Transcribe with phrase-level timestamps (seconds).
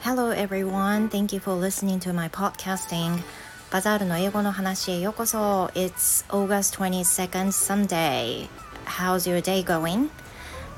[0.00, 3.22] Hello everyone, thank you for listening to my podcasting.
[3.70, 5.70] バザールの英語の話へようこそ。
[5.74, 8.48] It's August 22nd Sunday.
[8.86, 10.08] How's your day going?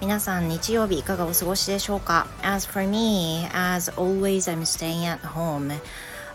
[0.01, 5.73] 皆さん日曜日いかがお過ごしでしょうか As for me, as always I'm staying at home.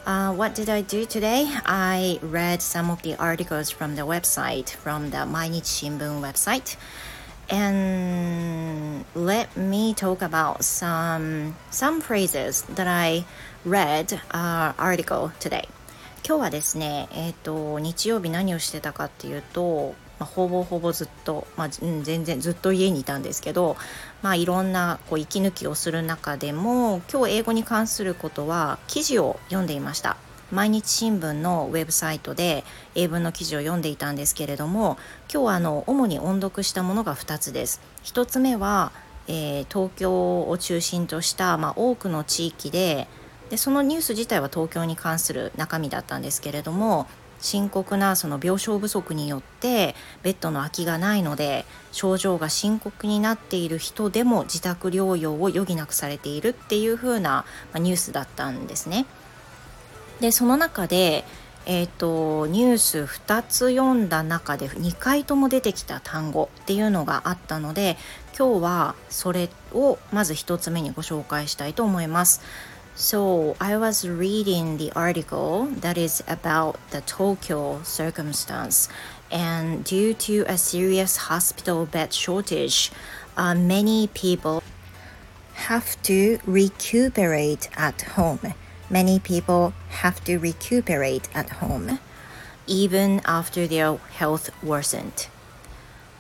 [0.10, 1.48] Uh, what did I do today?
[1.66, 6.78] I read some of the articles from the website, from the 毎日新聞 website.
[7.50, 13.26] And let me talk about some some phrases that I
[13.64, 15.68] read uh, article today.
[16.28, 23.77] 今日はですね、えっ、ー、と日曜日何をしてたかっていうと、 まあ、ほぼほぼずっと、まあ、うん、全然ずっと家にいたんですけど、
[24.23, 30.17] まあ、いろんなこう息抜きをする中でも今日英語に関することは記事を読んでいました。
[30.53, 32.65] 毎日新聞のウェブサイトで
[32.97, 34.99] 英文の記事を読んでいたんですけれども
[35.33, 37.81] 今日はあの主に音読したものが2つです。
[38.03, 38.93] 1つ目は、
[39.29, 43.07] えー、東京を中心とした、まあ、多くの地域で
[43.49, 47.07] でそのニュース自体は東京に関する中身だったんですけれども
[47.41, 59.07] 深刻なその病床不足によってベッドの空きがないので症状が深刻になっている人でも自宅療養を余儀なくされているっていう風なニュースだったんですね。
[60.21, 61.25] でその中で
[61.67, 67.99] えーと、ニュース2つ読んだ中で2回とも出てきた単語っていうのがあったので
[68.37, 72.41] 今日はそれをまず1つ目にご紹介したいと思います。
[73.00, 78.88] So I was reading the article that is about the Tokyo circumstance,
[79.30, 82.92] and due to a serious hospital bed shortage,
[83.36, 84.64] uh, many people
[85.68, 88.54] have to recuperate at home.
[88.90, 92.00] Many people have to recuperate at home,
[92.66, 95.28] even after their health worsened.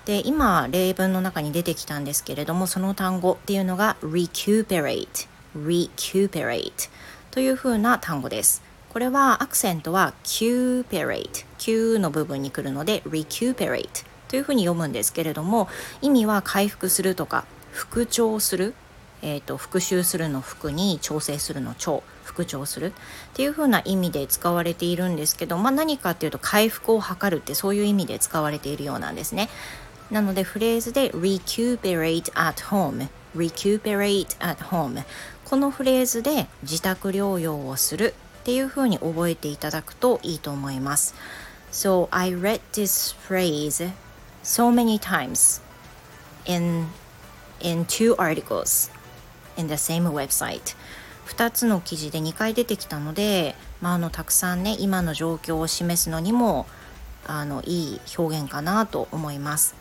[0.06, 6.91] で今例文の中に出てきたんですけれどもその単語っていうのが recuperate recuperate
[7.31, 8.63] というふうな単語です。
[8.91, 15.69] これはアクセントは cuperate Q の部分に来るので recuperate というふうに読むんですけれども
[16.03, 18.75] 意味は回復するとか復調する、
[19.23, 22.93] えーと、復習するの服に調整するの調復調するっ
[23.35, 29.49] ていうふうな意味で使われているんですけど、まあ、何かっていうと回復を図るってそういう意味で使われているようなんですね。
[30.11, 35.05] なのでフレーズで recuperate at home recuperate at home
[35.51, 41.17] このフレーズで自宅療養をするっていうふうに覚えていただくといいと思います。
[41.73, 43.91] So I read this phrase
[44.45, 45.61] so many times
[46.45, 46.87] in,
[47.59, 48.93] in two articles
[49.57, 50.77] in the same website.
[51.27, 56.69] 2つの記事で2回出てきたので、まあ、あのたくさんね今の状況を示すのにも
[57.27, 59.75] あのいい表現かなと思います。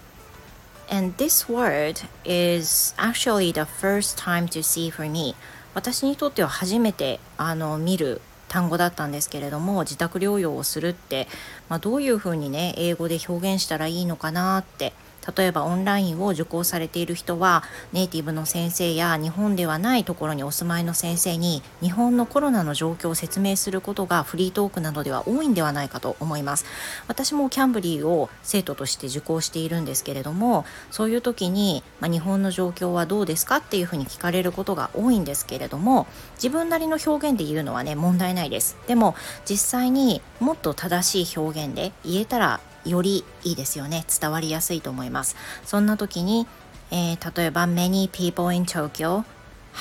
[0.92, 5.36] And this word is actually the first time to see for me.
[5.80, 8.20] 私にとっては初めてあの見る
[8.50, 11.30] 単語だったんですけれども自宅療養をするって、
[11.70, 14.92] まあ、どういうふうにね英語で表現したらいいのかなって
[15.36, 17.64] 例えばオンラインを受講されている人は
[17.94, 26.66] ネイティブの先生や日本ではないところにお住まいの先生に日本のコロナの状況を説明することがフリートークなどでは多いんではないかと思います。
[27.08, 38.78] 私もキャンブリーを生徒として受講しているんですけれどもそういう時に、まあ、日本の状況はどうですかっていうふうに聞かれることが多いんですけれども自分なりの表現で言うのはね問題ないです。
[38.88, 39.16] でも
[39.46, 44.06] 実際にもっと正しい表現で言えたらよりいいですよね。
[44.20, 45.36] 伝わりやすいと思います。
[45.66, 46.48] そんな時に、
[46.92, 49.24] えー、例えば Many people in Tokyo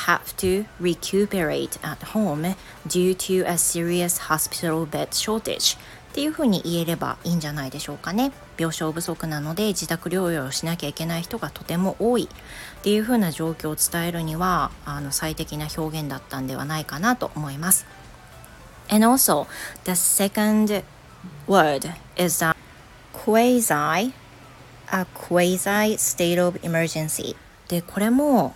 [0.06, 2.54] have to recuperate at home
[2.86, 5.81] due to a serious hospital bed shortage っ
[6.12, 8.32] ていうふうに言えればいいんじゃないでしょうかね。
[8.59, 12.28] 病床不足なので自宅療養をしなきゃいけない人がとても多い。
[12.78, 17.86] っていうふうな状況を伝えるにはあの最適な表現だったんではないかなと思います。
[18.91, 19.47] And also
[19.84, 20.82] the second
[21.47, 22.58] word is that
[23.25, 23.73] quasi
[24.91, 27.37] a quasi state of emergency
[27.69, 28.54] でこれも、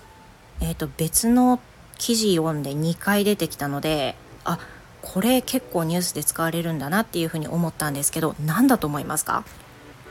[0.61, 1.61] えーと、別の
[1.99, 4.15] 記事読んで2回出てきたので
[4.45, 4.59] あ
[5.03, 9.45] これ結構ニュースで使われるんだなっていうふうに思ったんですけど何だと思いますか？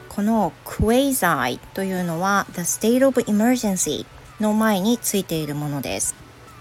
[0.10, 4.06] この quasi というのは the state of emergency
[4.42, 6.14] の前についているものです。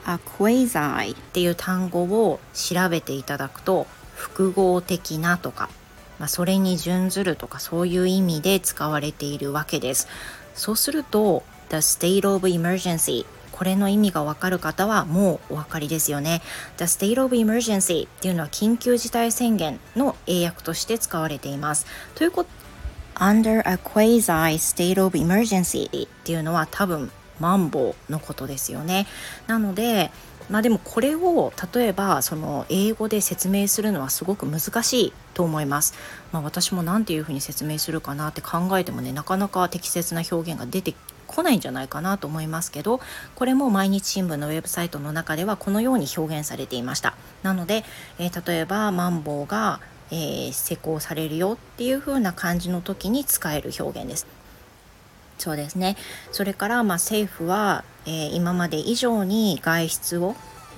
[0.06, 5.68] a quasi っていう単語を調べていただくと複合的なとか
[6.20, 10.06] まあ、それに準ずるとかそういう意味で使われているわけです。
[10.54, 16.42] そうすると The state of emergency これの意味がわかる方はもうお分かりですよね。
[16.76, 21.86] The state of emergency っていうのは緊急事態宣言の英訳として使われています。
[22.14, 22.50] ということ
[23.14, 29.06] under a quasi state of emergency っていうのは多分マンボウのことですよね。
[29.46, 30.10] なので
[30.50, 35.94] まあでもこれを例えばその英語で説明するのはすごく難しいと思います。
[36.32, 40.94] まあ、私も何ていうふうに説明するかなって考えてもねなかなか適切な表現が出て
[41.26, 43.00] こないんじゃないかなと思いますけど
[43.36, 47.14] これも毎日新聞のウェブサイトの中ではこのように表現されていました。
[47.44, 47.84] なので、
[48.18, 49.80] えー、例えばマンボウが、
[50.10, 54.26] えー、施行されるよっていう風な感じの時に使える表現です。
[55.38, 55.96] そうですね。
[56.32, 60.34] それからまあ政府は、えー、今まで以上に外出を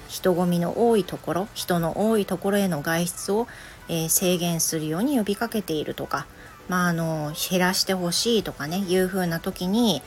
[0.08, 3.46] 人混みの多いところ人の多いところへの外出を、
[3.88, 6.26] えー、制限するように呼びかけているとか、
[6.68, 10.02] まあ、あの減らしてほしいとかねいうふうな時に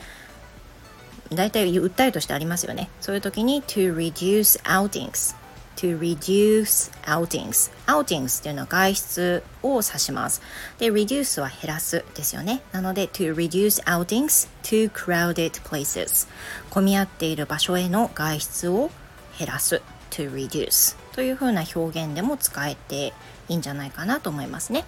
[1.32, 2.88] 大体訴えとしてありますよね。
[3.00, 5.34] そういう時に to reduce outings
[5.76, 10.42] to reduce outings outings っていうのは外出を指します。
[10.78, 12.62] で、reduce は減らすですよね。
[12.72, 16.28] なので to reduce outings to crowded places
[16.70, 18.90] 混み合っている場所への外出を
[19.38, 23.12] 減らす to reduce というふうな表現でも使えて
[23.48, 24.84] いいんじゃないかなと思いますね。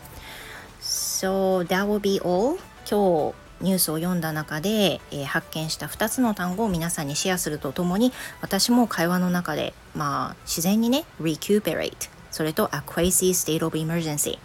[0.81, 2.58] So that will be all
[2.88, 14.38] 今日ニュースを読んだ中で、えー、発見した2つの単語を皆さんにシェアするとともに私も会話の中で、まあ、自然にね recuperate それと a crazy state of emergency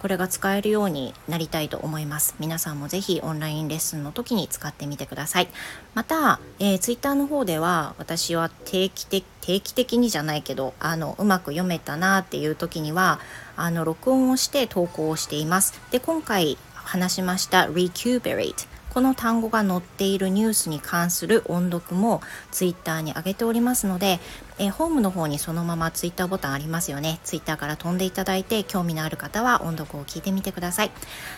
[0.00, 2.34] これが使えるようになりたいと思います。
[2.38, 5.48] 皆さんもぜひオンラインレッスンの時に使ってみてください。
[5.94, 13.20] また、えー、ツイッターの方では私は定期的定期的にじゃないけどあのうまく読めたなっていう時には
[13.56, 15.78] あの録音をして投稿をしています。
[15.90, 16.56] で今回
[16.90, 22.20] 話しました recuperate この単語が載っているニュースに関する音読も
[22.50, 24.18] ツイッターに上げておりますので、
[24.58, 27.20] え、ホームの方にそのままツイッターボタンありますよね。
[27.22, 30.90] ツイッターから飛んでいただいて興味のある方は音読を聞いてみてください。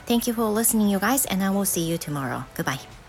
[0.06, 2.44] Thank you for listening you guys and I will see you tomorrow.
[2.56, 3.01] Goodbye.